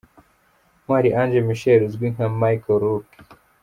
[0.81, 3.15] Ntwari Ange Michel uzwi nka Mike Lookee.